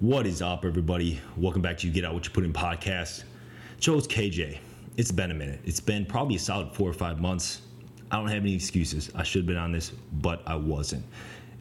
[0.00, 1.20] What is up, everybody?
[1.36, 3.24] Welcome back to You Get Out What You Put In podcast.
[3.80, 4.58] Joe's KJ.
[4.96, 5.58] It's been a minute.
[5.64, 7.62] It's been probably a solid four or five months.
[8.12, 9.10] I don't have any excuses.
[9.16, 9.90] I should have been on this,
[10.20, 11.04] but I wasn't.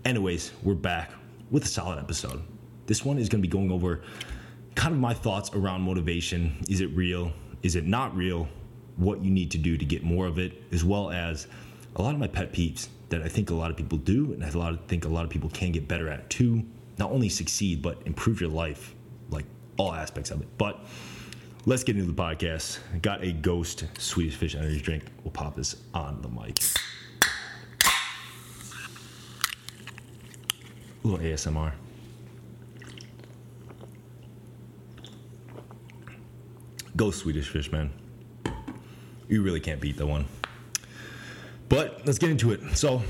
[0.06, 1.14] Anyways, we're back
[1.50, 2.44] with a solid episode.
[2.86, 4.04] This one is going to be going over
[4.76, 6.64] kind of my thoughts around motivation.
[6.70, 7.32] Is it real?
[7.64, 8.48] Is it not real?
[8.98, 11.48] What you need to do to get more of it, as well as
[11.96, 14.46] a lot of my pet peeves that I think a lot of people do, and
[14.46, 16.64] I think a lot of people can get better at too.
[16.98, 18.96] Not only succeed, but improve your life,
[19.30, 19.46] like
[19.78, 20.48] all aspects of it.
[20.58, 20.80] But
[21.66, 22.80] let's get into the podcast.
[23.02, 25.04] Got a ghost Swedish fish energy drink.
[25.24, 26.60] We'll pop this on the mic.
[31.04, 31.74] A little ASMR.
[36.96, 37.92] Ghost Swedish fish, man.
[39.28, 40.26] You really can't beat that one.
[41.70, 42.76] But let's get into it.
[42.76, 43.04] So,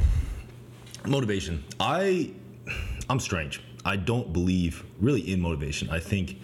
[1.06, 1.64] motivation.
[1.80, 2.32] I
[3.10, 3.62] I'm strange.
[3.88, 5.90] I don't believe really in motivation.
[5.90, 6.42] I think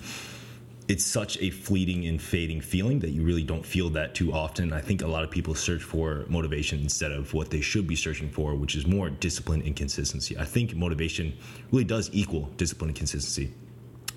[0.88, 4.72] it's such a fleeting and fading feeling that you really don't feel that too often.
[4.72, 7.97] I think a lot of people search for motivation instead of what they should be
[7.97, 10.38] searching for, which is more discipline and consistency.
[10.38, 11.38] I think motivation
[11.69, 13.53] really does equal discipline and consistency.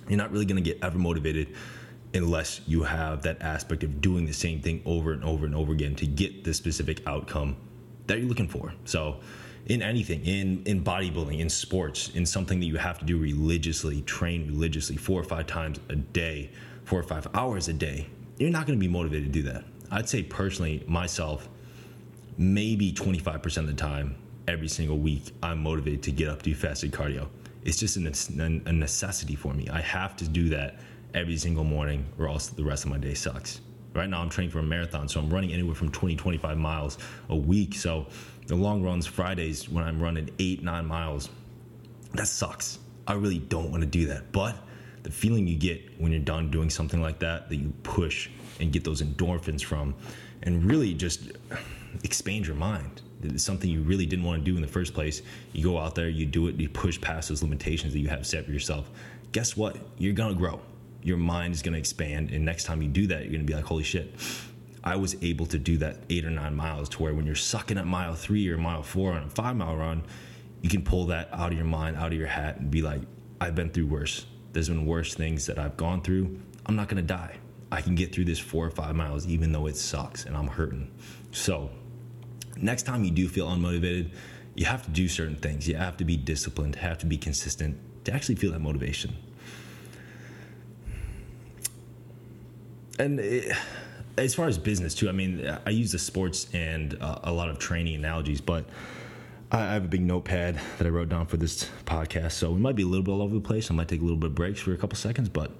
[0.09, 1.49] You're not really going to get ever motivated
[2.15, 5.73] unless you have that aspect of doing the same thing over and over and over
[5.73, 7.57] again to get the specific outcome
[8.07, 8.73] that you're looking for.
[8.85, 9.19] So,
[9.67, 14.03] in anything, in in bodybuilding, in sports, in something that you have to do religiously,
[14.03, 16.51] train religiously four or five times a day,
[16.85, 18.07] four or five hours a day,
[18.39, 19.65] you're not going to be motivated to do that.
[19.91, 21.49] I'd say personally, myself,
[22.39, 26.93] maybe 25% of the time, every single week, I'm motivated to get up, do fasted
[26.93, 27.29] cardio.
[27.65, 29.69] It's just a necessity for me.
[29.69, 30.79] I have to do that
[31.15, 33.61] every single morning, or else the rest of my day sucks.
[33.97, 36.99] Right now, I'm training for a marathon, so I'm running anywhere from 20, 25 miles
[37.31, 37.75] a week.
[37.75, 38.07] So
[38.47, 41.31] the long runs Fridays when I'm running eight, nine miles,
[42.13, 42.79] that sucks.
[43.07, 44.33] I really don't want to do that.
[44.33, 44.55] But
[45.03, 48.29] the feeling you get when you're done doing something like that, that you push
[48.61, 49.95] and get those endorphins from,
[50.43, 51.33] and really just
[52.05, 53.01] expand your mind.
[53.23, 55.23] It's something you really didn't want to do in the first place.
[55.55, 58.27] You go out there, you do it, you push past those limitations that you have
[58.27, 58.91] set for yourself.
[59.33, 59.79] Guess what?
[59.97, 60.61] You're going to grow
[61.07, 62.33] your mind is going to expand.
[62.33, 64.13] And next time you do that, you're going to be like, holy shit,
[64.83, 67.79] I was able to do that eight or nine miles to where when you're sucking
[67.79, 70.03] at mile three or mile four on a five mile run,
[70.63, 73.03] you can pull that out of your mind, out of your hat, and be like,
[73.41, 74.27] I've been through worse.
[74.53, 76.41] There's been worse things that I've gone through.
[76.67, 77.37] I'm not going to die.
[77.71, 80.49] I can get through this four or five miles, even though it sucks and I'm
[80.49, 80.91] hurting.
[81.31, 81.71] So,
[82.57, 84.11] next time you do feel unmotivated,
[84.57, 85.69] you have to do certain things.
[85.69, 89.15] You have to be disciplined, have to be consistent to actually feel that motivation.
[92.99, 93.57] And it,
[94.19, 97.49] as far as business too, I mean, I use the sports and uh, a lot
[97.49, 98.65] of training analogies, but
[99.53, 102.77] I have a big notepad that I wrote down for this podcast, so we might
[102.77, 103.71] be a little bit all over the place.
[103.71, 105.51] I might take a little bit of breaks for a couple seconds, but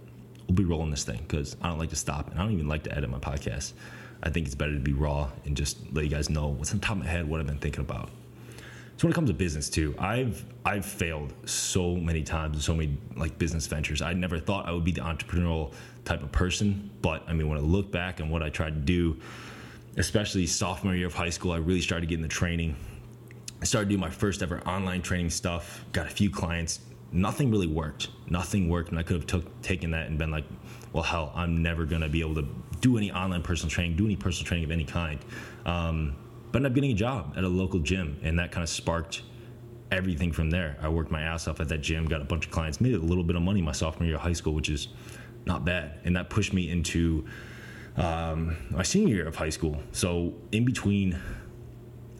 [0.49, 2.69] we'll be rolling this thing because I don't like to stop, and I don't even
[2.69, 3.75] like to edit my podcast.
[4.23, 6.81] I think it's better to be raw and just let you guys know what's on
[6.81, 8.11] top of my head, what I've been thinking about.
[8.97, 12.75] So when it comes to business too, I've I've failed so many times in so
[12.75, 14.01] many like business ventures.
[14.01, 15.75] I never thought I would be the entrepreneurial
[16.07, 18.81] type of person, but I mean when I look back and what I tried to
[18.81, 19.21] do,
[19.99, 22.75] especially sophomore year of high school, I really started getting the training.
[23.61, 25.85] I started doing my first ever online training stuff.
[25.93, 26.81] Got a few clients.
[27.13, 28.09] Nothing really worked.
[28.31, 30.45] Nothing worked, and I could have took, taken that and been like,
[30.95, 32.49] "Well, hell, I'm never gonna be able to
[32.81, 35.19] do any online personal training, do any personal training of any kind."
[35.67, 36.17] Um,
[36.57, 39.21] but ended up getting a job at a local gym, and that kind of sparked
[39.91, 40.79] everything from there.
[40.81, 42.99] I worked my ass off at that gym, got a bunch of clients, made a
[42.99, 44.89] little bit of money my sophomore year of high school, which is
[45.45, 47.27] not bad, and that pushed me into
[47.99, 49.77] um, my senior year of high school.
[49.93, 51.19] So in between,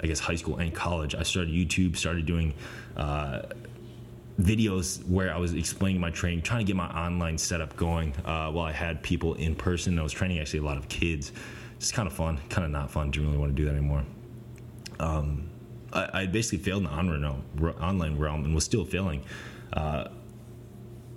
[0.03, 2.53] I guess high school and college, I started YouTube, started doing.
[2.95, 3.41] Uh,
[4.39, 8.51] videos where I was explaining my training, trying to get my online setup going uh,
[8.51, 9.99] while I had people in person.
[9.99, 11.33] I was training actually a lot of kids.
[11.79, 13.11] It's kind of fun, kind of not fun.
[13.11, 14.05] Didn't really want to do that anymore
[15.01, 15.51] um,
[15.93, 19.23] I, I, basically failed in the online realm and was still failing.
[19.73, 20.09] Uh,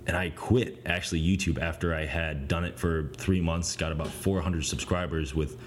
[0.06, 4.08] and I quit actually YouTube after I had done it for three months, got about
[4.08, 5.58] 400 subscribers with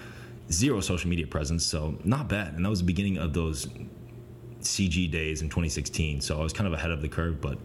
[0.52, 1.66] zero social media presence.
[1.66, 2.54] So not bad.
[2.56, 3.68] And that was the beginning of those
[4.62, 6.22] CG days in 2016.
[6.22, 7.58] So I was kind of ahead of the curve, but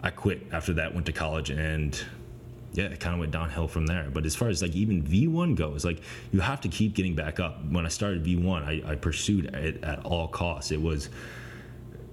[0.00, 2.00] I quit after that, went to college and
[2.72, 4.08] yeah, it kind of went downhill from there.
[4.12, 6.00] But as far as like even V1 goes, like
[6.32, 7.64] you have to keep getting back up.
[7.70, 10.70] When I started V1, I, I pursued it at all costs.
[10.70, 11.10] It was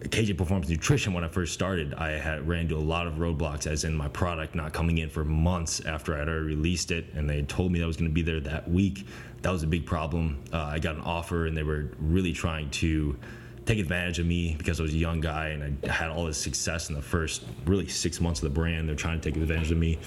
[0.01, 1.93] KJ Performance Nutrition when I first started.
[1.93, 5.09] I had ran into a lot of roadblocks, as in my product not coming in
[5.09, 7.97] for months after I had already released it, and they told me that I was
[7.97, 9.05] going to be there that week.
[9.41, 10.41] That was a big problem.
[10.53, 13.17] Uh, I got an offer, and they were really trying to
[13.65, 16.39] take advantage of me because I was a young guy and I had all this
[16.39, 18.89] success in the first really six months of the brand.
[18.89, 19.99] They're trying to take advantage of me.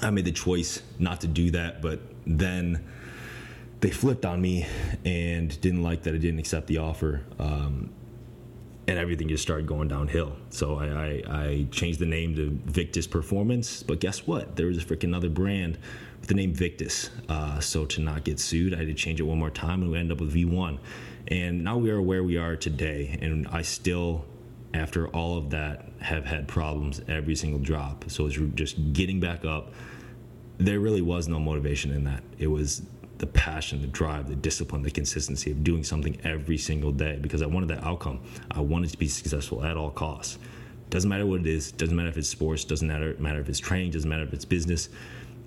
[0.00, 2.84] I made the choice not to do that, but then
[3.80, 4.66] they flipped on me
[5.04, 7.22] and didn't like that I didn't accept the offer.
[7.38, 7.90] Um,
[8.88, 10.34] and everything just started going downhill.
[10.48, 13.82] So I, I, I, changed the name to Victus Performance.
[13.82, 14.56] But guess what?
[14.56, 15.76] There was a freaking other brand
[16.20, 17.10] with the name Victus.
[17.28, 19.90] Uh, so to not get sued, I had to change it one more time, and
[19.90, 20.78] we ended up with V1.
[21.28, 23.18] And now we are where we are today.
[23.20, 24.24] And I still,
[24.74, 28.04] after all of that, have had problems every single drop.
[28.08, 29.72] So it's just getting back up.
[30.58, 32.22] There really was no motivation in that.
[32.38, 32.82] It was
[33.18, 37.42] the passion, the drive, the discipline, the consistency of doing something every single day because
[37.42, 38.20] I wanted that outcome.
[38.50, 40.38] I wanted to be successful at all costs.
[40.90, 43.58] Doesn't matter what it is, doesn't matter if it's sports, doesn't matter, matter if it's
[43.58, 44.88] training, doesn't matter if it's business.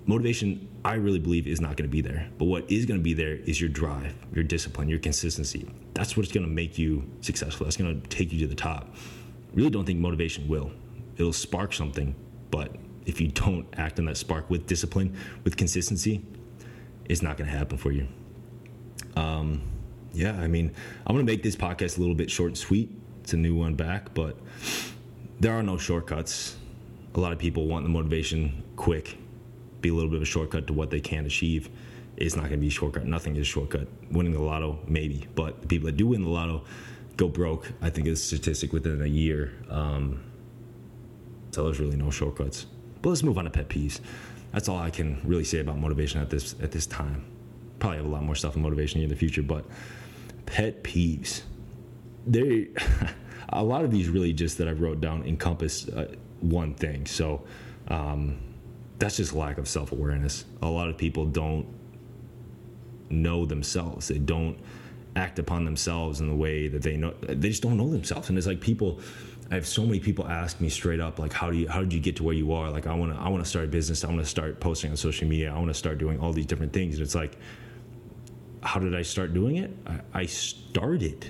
[0.04, 2.28] Motivation, I really believe, is not going to be there.
[2.38, 5.68] But what is going to be there is your drive, your discipline, your consistency.
[5.94, 7.64] That's what's going to make you successful.
[7.64, 8.94] That's going to take you to the top.
[9.54, 10.72] Really don't think motivation will.
[11.16, 12.14] It'll spark something,
[12.50, 12.74] but
[13.06, 16.24] if you don't act on that spark with discipline, with consistency,
[17.04, 18.08] it's not going to happen for you.
[19.16, 19.62] Um,
[20.12, 20.74] yeah, I mean,
[21.06, 22.90] I'm going to make this podcast a little bit short and sweet.
[23.22, 24.36] It's a new one back, but
[25.40, 26.56] there are no shortcuts.
[27.14, 29.16] A lot of people want the motivation quick,
[29.82, 31.68] be a little bit of a shortcut to what they can achieve.
[32.16, 33.06] It's not going to be a shortcut.
[33.06, 33.88] Nothing is a shortcut.
[34.10, 36.64] Winning the lotto, maybe, but the people that do win the lotto
[37.16, 37.70] go broke.
[37.80, 39.52] I think is a statistic within a year.
[39.68, 40.22] Um,
[41.50, 42.66] so there's really no shortcuts.
[43.02, 44.00] But let's move on to pet peeves
[44.52, 47.24] that's all I can really say about motivation at this at this time.
[47.78, 49.64] Probably have a lot more stuff on motivation in the future, but
[50.46, 51.42] pet peeves.
[52.26, 52.68] They
[53.48, 57.06] a lot of these really just that I wrote down encompass uh, one thing.
[57.06, 57.44] So
[57.88, 58.38] um,
[58.98, 60.44] that's just lack of self awareness.
[60.62, 61.66] A lot of people don't
[63.10, 64.08] know themselves.
[64.08, 64.58] They don't
[65.14, 67.14] act upon themselves in the way that they know.
[67.20, 69.00] They just don't know themselves, and it's like people
[69.52, 71.92] I have so many people ask me straight up, like, how do you, how did
[71.92, 72.70] you get to where you are?
[72.70, 74.02] Like, I want to, I want to start a business.
[74.02, 75.52] I want to start posting on social media.
[75.52, 76.94] I want to start doing all these different things.
[76.94, 77.36] And it's like,
[78.62, 79.70] how did I start doing it?
[79.86, 81.26] I, I started.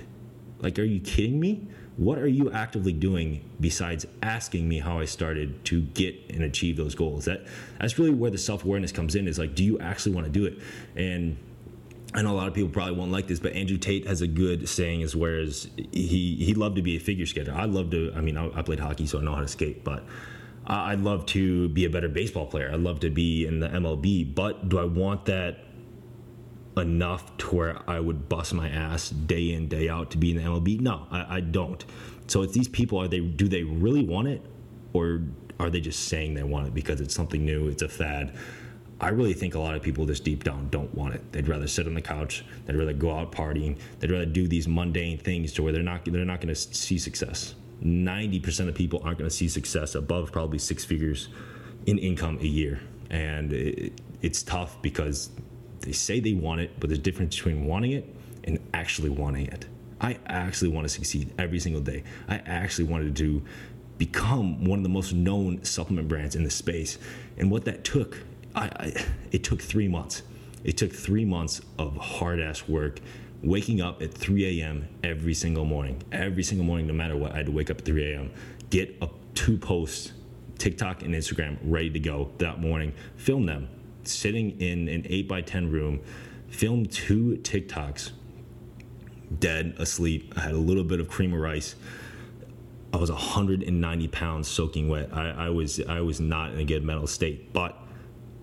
[0.59, 1.67] Like, are you kidding me?
[1.97, 6.75] What are you actively doing besides asking me how I started to get and achieve
[6.75, 7.25] those goals?
[7.25, 7.45] That
[7.79, 9.27] that's really where the self awareness comes in.
[9.27, 10.57] Is like, do you actually want to do it?
[10.95, 11.37] And
[12.15, 14.27] I know a lot of people probably won't like this, but Andrew Tate has a
[14.27, 17.53] good saying is whereas he he loved to be a figure skater.
[17.53, 18.11] I love to.
[18.15, 20.03] I mean, I, I played hockey, so I know how to skate, but
[20.65, 22.71] I'd love to be a better baseball player.
[22.73, 25.59] I'd love to be in the MLB, but do I want that
[26.77, 30.37] enough to where I would bust my ass day in day out to be in
[30.37, 30.79] the MLB?
[30.79, 31.83] No, I, I don't.
[32.27, 32.99] So it's these people.
[32.99, 33.19] Are they?
[33.19, 34.41] Do they really want it,
[34.93, 35.21] or
[35.59, 37.67] are they just saying they want it because it's something new?
[37.67, 38.35] It's a fad.
[38.99, 41.31] I really think a lot of people just deep down don't want it.
[41.33, 42.45] They'd rather sit on the couch.
[42.65, 43.77] They'd rather go out partying.
[43.99, 46.97] They'd rather do these mundane things to where they're not they're not going to see
[46.97, 47.55] success.
[47.81, 51.27] Ninety percent of people aren't going to see success above probably six figures
[51.85, 52.79] in income a year,
[53.09, 55.31] and it, it's tough because
[55.83, 59.47] they say they want it, but there's a difference between wanting it and actually wanting
[59.47, 59.65] it.
[60.01, 62.03] I actually want to succeed every single day.
[62.27, 63.41] I actually wanted to
[63.97, 66.97] become one of the most known supplement brands in the space,
[67.37, 68.17] and what that took
[68.55, 70.23] I, I, it took three months.
[70.63, 72.99] It took three months of hard ass work,
[73.41, 74.87] waking up at 3 a.m.
[75.03, 76.01] every single morning.
[76.11, 78.31] Every single morning, no matter what, I had to wake up at 3 a.m.,
[78.69, 80.13] get up two posts,
[80.57, 83.67] TikTok and Instagram, ready to go that morning, film them,
[84.07, 86.01] sitting in an 8 by 10 room,
[86.47, 88.11] filmed two TikToks,
[89.39, 90.33] dead, asleep.
[90.37, 91.75] I had a little bit of cream of rice.
[92.93, 95.09] I was 190 pounds soaking wet.
[95.11, 97.75] I, I was I was not in a good mental state, but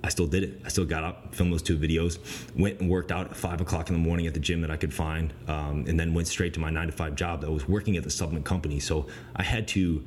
[0.02, 0.62] I still did it.
[0.64, 2.18] I still got up, filmed those two videos,
[2.58, 4.76] went and worked out at five o'clock in the morning at the gym that I
[4.76, 7.44] could find, um, and then went straight to my nine to five job.
[7.44, 10.04] I was working at the supplement company, so I had to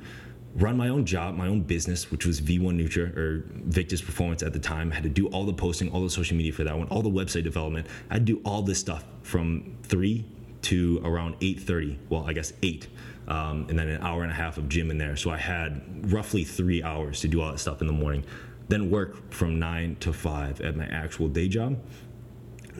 [0.54, 4.52] run my own job, my own business, which was V1 Nutra or Victus Performance at
[4.52, 4.92] the time.
[4.92, 7.02] I had to do all the posting, all the social media for that one, all
[7.02, 7.86] the website development.
[8.10, 10.24] I to do all this stuff from three
[10.62, 11.98] to around 8:30.
[12.08, 12.88] Well, I guess eight.
[13.26, 15.16] Um, and then an hour and a half of gym in there.
[15.16, 18.24] So I had roughly three hours to do all that stuff in the morning
[18.68, 21.78] then work from nine to five at my actual day job.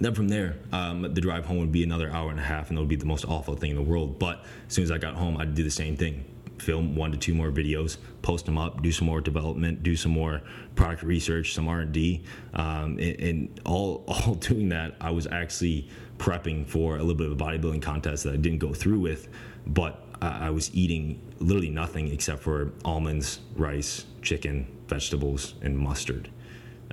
[0.00, 2.76] Then from there, um, the drive home would be another hour and a half, and
[2.76, 4.18] that would be the most awful thing in the world.
[4.18, 6.24] But as soon as I got home, I'd do the same thing:
[6.58, 10.12] film one to two more videos, post them up, do some more development, do some
[10.12, 10.42] more
[10.74, 12.22] product research, some R and D,
[12.54, 17.32] um, and, all all doing that, I was actually prepping for a little bit of
[17.32, 19.28] a bodybuilding contest that I didn't go through with,
[19.66, 26.30] but I was eating literally nothing except for almonds, rice, chicken, vegetables, and mustard.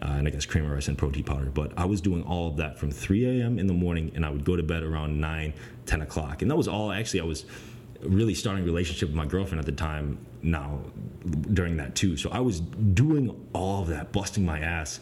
[0.02, 1.46] uh, and I guess creamer rice and protein powder.
[1.46, 3.60] But I was doing all of that from 3 a.m.
[3.60, 5.54] in the morning, and I would go to bed around 9,
[5.86, 6.42] 10 o'clock.
[6.42, 7.46] And that was all actually, I was
[8.04, 10.80] really starting relationship with my girlfriend at the time now
[11.54, 12.18] during that too.
[12.18, 15.00] So I was doing all of that, busting my ass.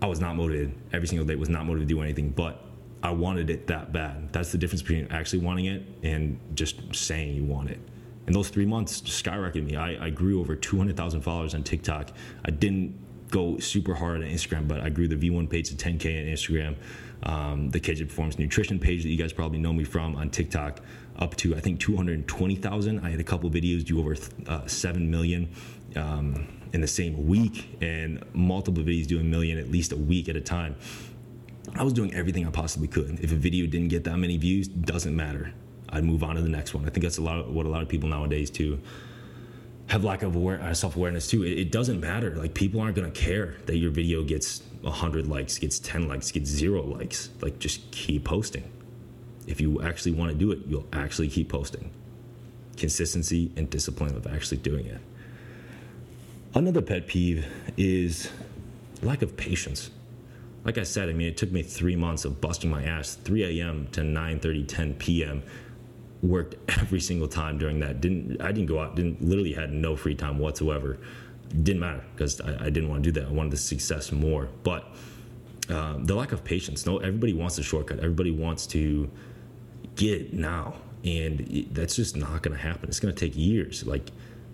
[0.00, 2.64] I was not motivated every single day, was not motivated to do anything, but
[3.02, 4.32] I wanted it that bad.
[4.32, 7.78] That's the difference between actually wanting it and just saying you want it.
[8.26, 9.76] And those three months skyrocketed me.
[9.76, 12.10] I, I grew over 200,000 followers on TikTok.
[12.44, 12.94] I didn't
[13.30, 16.76] go super hard on Instagram, but I grew the V1 page to 10K on Instagram.
[17.22, 20.80] Um, the KJ Performance Nutrition page that you guys probably know me from on TikTok
[21.18, 23.00] up to I think 220,000.
[23.00, 25.48] I had a couple videos do over uh, 7 million
[25.96, 30.36] um, in the same week and multiple videos doing million at least a week at
[30.36, 30.76] a time.
[31.74, 33.20] I was doing everything I possibly could.
[33.20, 35.52] If a video didn't get that many views, doesn't matter.
[35.90, 36.84] I'd move on to the next one.
[36.84, 38.80] I think that's a lot of what a lot of people nowadays too
[39.88, 41.42] have lack of aware, uh, self awareness too.
[41.44, 42.36] It, it, doesn't matter.
[42.36, 46.48] Like people aren't gonna care that your video gets hundred likes, gets ten likes, gets
[46.48, 47.30] zero likes.
[47.40, 48.70] Like just keep posting.
[49.48, 51.90] If you actually want to do it, you'll actually keep posting.
[52.76, 55.00] Consistency and discipline of actually doing it.
[56.54, 58.30] Another pet peeve is
[59.02, 59.90] lack of patience.
[60.64, 63.60] Like I said, I mean, it took me three months of busting my ass, 3
[63.60, 63.88] a.m.
[63.92, 65.42] to 9 30, 10 p.m
[66.22, 68.00] worked every single time during that.
[68.00, 68.96] Didn't I didn't go out.
[68.96, 70.98] Didn't literally had no free time whatsoever.
[71.62, 73.28] Didn't matter because I, I, didn't want to do that.
[73.28, 74.48] I wanted the success more.
[74.64, 74.86] But
[75.70, 76.84] um, the lack of patience.
[76.84, 77.98] No, everybody wants a shortcut.
[77.98, 79.10] Everybody wants to
[79.98, 80.74] get now,
[81.04, 82.88] and it, that's just not going to happen.
[82.88, 84.10] It's going to take years, like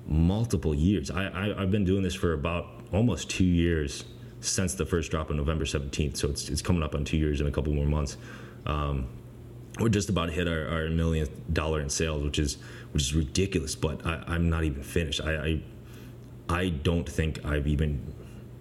[0.07, 1.11] multiple years.
[1.11, 4.05] I, I I've been doing this for about almost two years
[4.41, 6.17] since the first drop on November 17th.
[6.17, 8.17] So it's, it's coming up on two years in a couple more months.
[8.67, 9.09] Um,
[9.81, 12.59] we're just about to hit our, our millionth dollar in sales, which is
[12.93, 13.75] which is ridiculous.
[13.75, 15.21] But I, am not even finished.
[15.21, 15.63] I, I,
[16.49, 18.15] I don't think I've even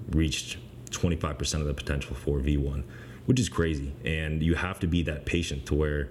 [0.09, 0.57] reached
[0.89, 2.83] 25% of the potential for V1,
[3.25, 3.93] which is crazy.
[4.03, 6.09] And you have to be that patient to where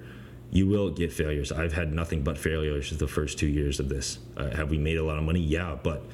[0.53, 1.51] you will get failures.
[1.51, 4.19] I've had nothing but failures the first two years of this.
[4.37, 5.41] Uh, have we made a lot of money?
[5.41, 6.05] Yeah, but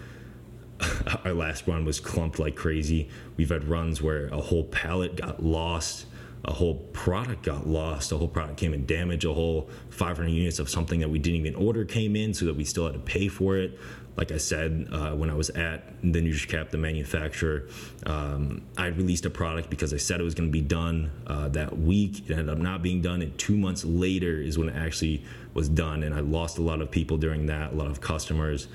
[1.25, 3.09] our last run was clumped like crazy.
[3.37, 6.07] We've had runs where a whole pallet got lost
[6.45, 10.59] a whole product got lost, a whole product came in damage, a whole 500 units
[10.59, 13.01] of something that we didn't even order came in, so that we still had to
[13.01, 13.79] pay for it.
[14.17, 17.69] Like I said, uh, when I was at the NutriCap, the manufacturer,
[18.05, 21.49] um, I released a product because I said it was going to be done uh,
[21.51, 22.29] that week.
[22.29, 25.69] It ended up not being done, and two months later is when it actually was
[25.69, 26.03] done.
[26.03, 28.67] And I lost a lot of people during that, a lot of customers.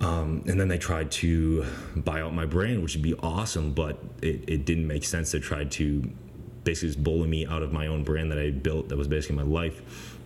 [0.00, 4.02] Um, and then they tried to buy out my brand, which would be awesome, but
[4.22, 6.10] it, it didn't make sense to try to
[6.64, 9.36] basically just bullying me out of my own brand that I built that was basically
[9.36, 10.16] my life.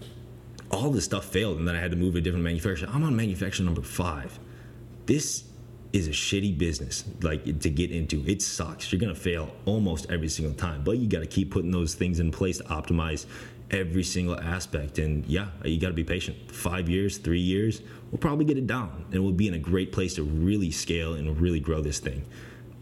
[0.70, 2.88] All this stuff failed, and then I had to move to a different manufacturer.
[2.92, 4.38] I'm on manufacturer number five.
[5.06, 5.44] This
[5.92, 10.28] is a shitty business like to get into it sucks you're gonna fail almost every
[10.28, 13.26] single time but you got to keep putting those things in place to optimize
[13.70, 18.18] every single aspect and yeah you got to be patient five years three years we'll
[18.18, 21.38] probably get it down and we'll be in a great place to really scale and
[21.40, 22.24] really grow this thing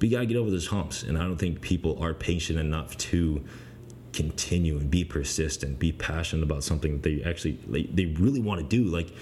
[0.01, 1.03] but you got to get over those humps.
[1.03, 3.45] And I don't think people are patient enough to
[4.13, 8.61] continue and be persistent, be passionate about something that they actually they, they really want
[8.61, 8.85] to do.
[8.85, 9.13] Like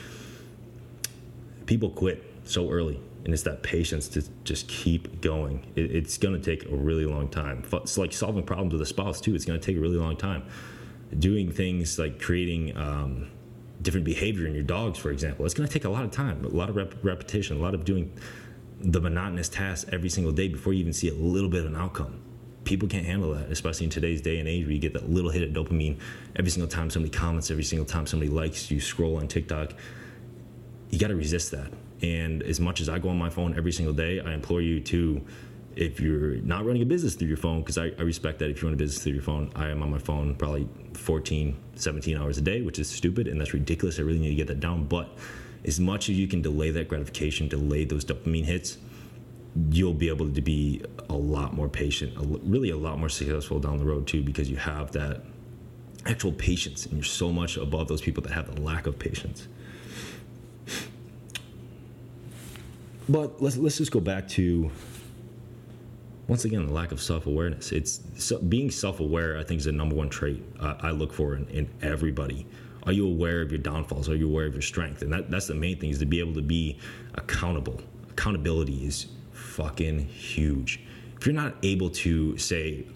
[1.66, 5.66] people quit so early, and it's that patience to just keep going.
[5.74, 7.64] It, it's going to take a really long time.
[7.72, 9.34] It's like solving problems with a spouse too.
[9.34, 10.44] It's going to take a really long time.
[11.18, 12.76] Doing things like creating.
[12.76, 13.30] Um,
[13.80, 16.44] different behavior in your dogs, for example, it's going to take a lot of time,
[16.44, 18.12] a lot of rep- repetition, a lot of doing
[18.80, 21.76] the monotonous task every single day before you even see a little bit of an
[21.76, 22.20] outcome.
[22.64, 25.30] People can't handle that, especially in today's day and age where you get that little
[25.30, 25.98] hit of dopamine
[26.36, 29.72] every single time somebody comments, every single time somebody likes you, scroll on TikTok.
[30.90, 31.72] You got to resist that.
[32.02, 34.80] And as much as I go on my phone every single day, I implore you
[34.80, 35.20] to,
[35.74, 38.62] if you're not running a business through your phone, because I, I, respect that if
[38.62, 42.16] you run a business through your phone, I am on my phone probably 14, 17
[42.16, 43.98] hours a day, which is stupid and that's ridiculous.
[43.98, 44.84] I really need to get that down.
[44.84, 45.08] But
[45.64, 48.78] as much as you can delay that gratification, delay those dopamine hits,
[49.70, 52.12] you'll be able to be a lot more patient,
[52.44, 55.22] really a lot more successful down the road too, because you have that
[56.06, 59.48] actual patience and you're so much above those people that have the lack of patience.
[63.08, 64.70] But let's let's just go back to
[66.28, 67.72] once again the lack of self awareness.
[67.72, 69.38] It's so, being self aware.
[69.38, 72.46] I think is the number one trait uh, I look for in, in everybody
[72.88, 74.08] are you aware of your downfalls?
[74.08, 75.02] Are you aware of your strength?
[75.02, 76.78] And that, that's the main thing is to be able to be
[77.16, 77.82] accountable.
[78.10, 80.80] Accountability is fucking huge.
[81.18, 82.86] If you're not able to say,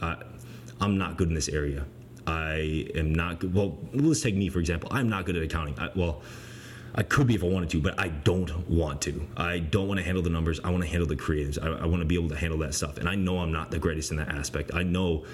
[0.81, 1.85] I'm not good in this area,
[2.27, 3.53] I am not good.
[3.53, 4.89] Well, let's take me for example.
[4.93, 5.79] I'm not good at accounting.
[5.79, 6.23] I, well,
[6.95, 9.27] I could be if I wanted to, but I don't want to.
[9.37, 10.61] I don't want to handle the numbers.
[10.63, 11.59] I want to handle the creatives.
[11.63, 12.99] I, I want to be able to handle that stuff.
[12.99, 14.73] And I know I'm not the greatest in that aspect.
[14.75, 15.25] I know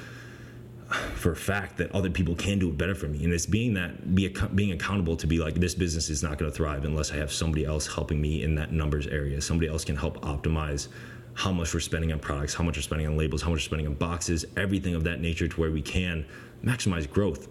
[0.89, 3.25] for a fact that other people can do it better for me.
[3.25, 6.51] And it's being that be being accountable to be like this business is not going
[6.51, 9.41] to thrive unless I have somebody else helping me in that numbers area.
[9.41, 10.89] Somebody else can help optimize
[11.35, 13.65] how much we're spending on products, how much we're spending on labels, how much we're
[13.65, 16.25] spending on boxes, everything of that nature to where we can
[16.65, 17.49] maximize growth.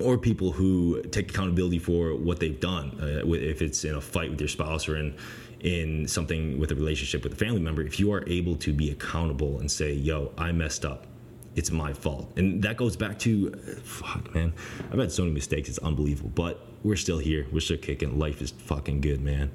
[0.00, 4.30] Or people who take accountability for what they've done, uh, if it's in a fight
[4.30, 5.14] with your spouse or in
[5.60, 8.90] in something with a relationship with a family member, if you are able to be
[8.90, 11.06] accountable and say, "Yo, I messed up,"
[11.56, 12.30] it's my fault.
[12.36, 13.50] And that goes back to,
[13.82, 14.52] fuck, man,
[14.92, 15.68] I've had so many mistakes.
[15.70, 16.30] It's unbelievable.
[16.34, 17.46] But we're still here.
[17.50, 18.18] We're still kicking.
[18.18, 19.50] Life is fucking good, man.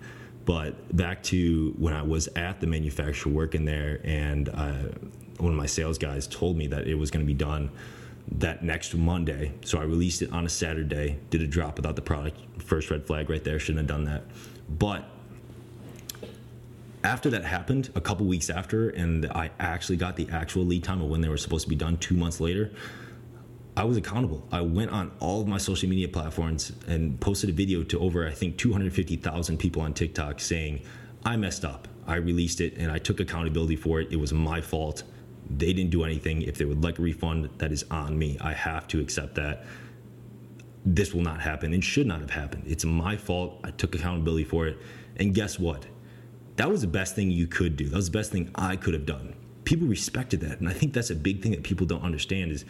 [0.45, 4.89] But back to when I was at the manufacturer working there, and uh,
[5.37, 7.69] one of my sales guys told me that it was going to be done
[8.27, 9.53] that next Monday.
[9.65, 12.39] So I released it on a Saturday, did a drop without the product.
[12.61, 13.59] First red flag right there.
[13.59, 14.23] Shouldn't have done that.
[14.69, 15.05] But
[17.03, 21.01] after that happened, a couple weeks after, and I actually got the actual lead time
[21.01, 22.71] of when they were supposed to be done two months later,
[23.75, 24.45] I was accountable.
[24.51, 28.27] I went on all of my social media platforms and posted a video to over,
[28.27, 30.81] I think, 250,000 people on TikTok saying,
[31.25, 31.87] I messed up.
[32.05, 34.11] I released it and I took accountability for it.
[34.11, 35.03] It was my fault.
[35.49, 36.41] They didn't do anything.
[36.43, 38.37] If they would like a refund, that is on me.
[38.39, 39.65] I have to accept that.
[40.85, 42.63] This will not happen and should not have happened.
[42.65, 43.59] It's my fault.
[43.63, 44.77] I took accountability for it.
[45.17, 45.85] And guess what?
[46.61, 47.89] that was the best thing you could do.
[47.89, 49.33] That was the best thing I could have done.
[49.63, 50.59] People respected that.
[50.59, 52.65] And I think that's a big thing that people don't understand is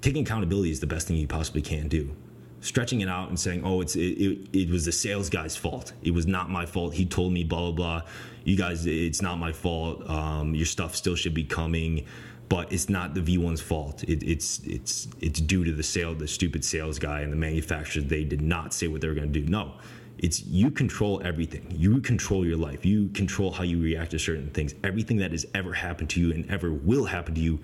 [0.00, 2.14] taking accountability is the best thing you possibly can do.
[2.62, 5.92] Stretching it out and saying, oh, it's it, it, it was the sales guy's fault.
[6.02, 6.94] It was not my fault.
[6.94, 8.02] He told me blah, blah, blah.
[8.44, 10.08] You guys, it's not my fault.
[10.08, 12.06] Um, your stuff still should be coming
[12.48, 14.04] but it's not the V1's fault.
[14.04, 18.02] It, it's it's it's due to the sale, the stupid sales guy and the manufacturer.
[18.02, 19.48] They did not say what they were going to do.
[19.48, 19.72] No,
[20.18, 21.66] it's you control everything.
[21.70, 22.84] You control your life.
[22.84, 24.74] You control how you react to certain things.
[24.84, 27.58] Everything that has ever happened to you and ever will happen to you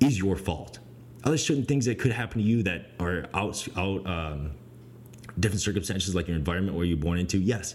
[0.00, 0.78] is your fault.
[1.24, 4.52] Other certain things that could happen to you that are out out um,
[5.40, 7.38] different circumstances, like your environment where you're born into.
[7.38, 7.74] Yes,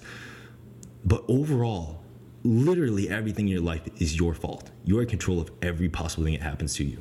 [1.03, 2.01] but overall,
[2.43, 4.69] literally everything in your life is your fault.
[4.85, 6.99] You're in control of every possible thing that happens to you.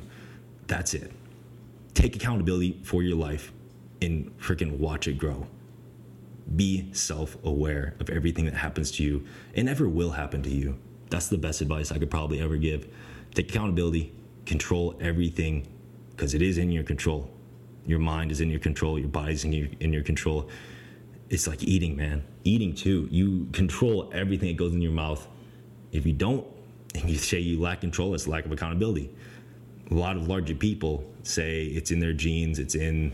[0.67, 1.11] That's it.
[1.93, 3.51] Take accountability for your life
[4.01, 5.47] and freaking watch it grow
[6.55, 10.77] be self aware of everything that happens to you and ever will happen to you.
[11.09, 12.87] That's the best advice I could probably ever give.
[13.33, 14.13] Take accountability,
[14.45, 15.67] control everything
[16.19, 17.31] because it is in your control.
[17.85, 20.49] Your mind is in your control, your body's in your, in your control.
[21.29, 22.25] It's like eating, man.
[22.43, 23.07] Eating too.
[23.09, 25.25] You control everything that goes in your mouth.
[25.93, 26.45] If you don't,
[26.93, 29.15] and you say you lack control, it's lack of accountability.
[29.91, 33.13] A lot of larger people say it's in their genes, it's in,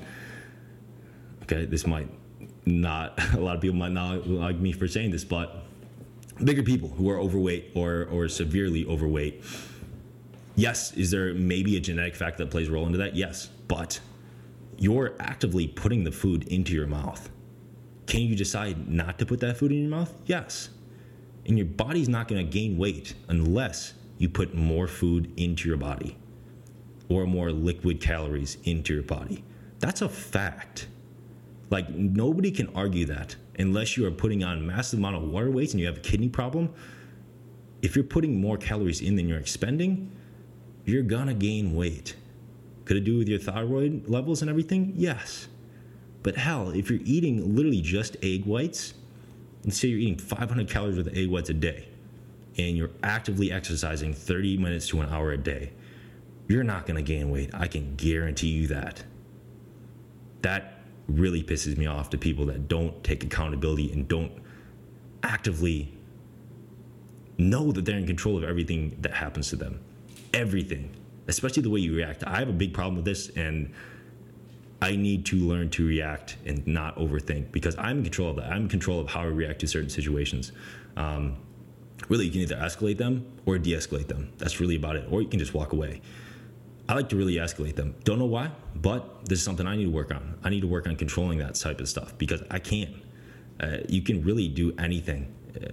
[1.44, 2.10] okay, this might
[2.66, 5.64] not a lot of people might not like me for saying this, but
[6.44, 9.44] bigger people who are overweight or or severely overweight.
[10.56, 13.16] Yes, is there maybe a genetic factor that plays a role into that?
[13.16, 14.00] Yes, but
[14.78, 17.30] you're actively putting the food into your mouth.
[18.08, 20.14] Can you decide not to put that food in your mouth?
[20.26, 20.70] Yes.
[21.46, 25.78] And your body's not going to gain weight unless you put more food into your
[25.78, 26.18] body
[27.10, 29.44] or more liquid calories into your body.
[29.80, 30.88] That's a fact.
[31.70, 35.74] Like nobody can argue that unless you are putting on massive amount of water weights
[35.74, 36.74] and you have a kidney problem.
[37.82, 40.12] If you're putting more calories in than you're expending,
[40.86, 42.16] you're gonna gain weight.
[42.86, 44.94] Could it do with your thyroid levels and everything?
[44.96, 45.48] Yes.
[46.24, 48.94] But hell, if you're eating literally just egg whites,
[49.64, 51.88] and say you're eating 500 calories worth of egg whites a day,
[52.58, 55.72] and you're actively exercising 30 minutes to an hour a day,
[56.48, 57.50] you're not gonna gain weight.
[57.54, 59.04] I can guarantee you that.
[60.42, 64.32] That really pisses me off to people that don't take accountability and don't
[65.24, 65.92] actively
[67.38, 69.80] know that they're in control of everything that happens to them.
[70.36, 70.94] Everything,
[71.30, 72.26] especially the way you react.
[72.26, 73.74] I have a big problem with this, and
[74.82, 78.52] I need to learn to react and not overthink because I'm in control of that.
[78.52, 80.52] I'm in control of how I react to certain situations.
[80.98, 81.38] Um,
[82.10, 84.34] really, you can either escalate them or de escalate them.
[84.38, 85.08] That's really about it.
[85.10, 86.02] Or you can just walk away.
[86.88, 87.96] I like to really escalate them.
[88.04, 90.38] Don't know why, but this is something I need to work on.
[90.44, 93.02] I need to work on controlling that type of stuff because I can.
[93.60, 95.34] Uh, you can really do anything.
[95.56, 95.70] Uh,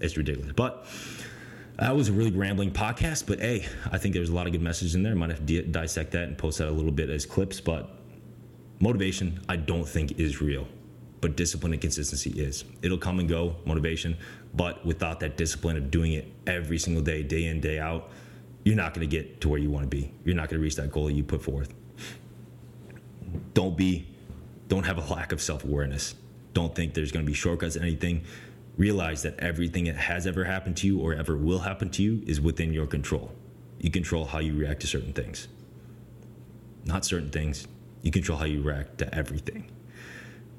[0.00, 0.52] it's ridiculous.
[0.54, 0.86] But
[1.78, 3.26] Uh, that was a really rambling podcast.
[3.26, 5.12] But hey, I think there's a lot of good messages in there.
[5.12, 7.60] I might have to dissect that and post that a little bit as clips.
[7.60, 7.90] But
[8.80, 10.66] motivation, I don't think is real.
[11.20, 12.64] But discipline and consistency is.
[12.82, 14.16] It'll come and go, motivation.
[14.54, 18.10] But without that discipline of doing it every single day, day in, day out,
[18.64, 20.12] you're not going to get to where you want to be.
[20.24, 21.72] You're not going to reach that goal you put forth.
[23.52, 24.06] Don't be,
[24.68, 26.14] don't have a lack of self awareness.
[26.52, 28.24] Don't think there's going to be shortcuts anything.
[28.76, 32.22] Realize that everything that has ever happened to you or ever will happen to you
[32.26, 33.32] is within your control.
[33.78, 35.48] You control how you react to certain things.
[36.84, 37.66] Not certain things.
[38.02, 39.70] You control how you react to everything.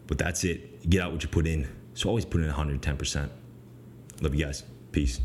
[0.07, 0.89] But that's it.
[0.89, 1.67] Get out what you put in.
[1.93, 3.29] So always put in 110%.
[4.21, 4.63] Love you guys.
[4.91, 5.19] Peace.